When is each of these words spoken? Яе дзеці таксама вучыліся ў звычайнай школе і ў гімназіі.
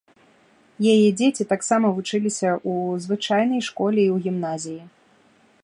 Яе 0.93 1.09
дзеці 1.19 1.43
таксама 1.51 1.91
вучыліся 1.97 2.49
ў 2.53 3.03
звычайнай 3.05 3.61
школе 3.69 4.01
і 4.07 4.09
ў 4.15 4.29
гімназіі. 4.29 4.81